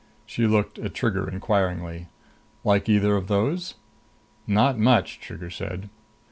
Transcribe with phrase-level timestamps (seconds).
[0.25, 2.07] She looked at Trigger inquiringly.
[2.63, 3.75] "Like either of those?"
[4.47, 5.91] "Not much," Trigger said.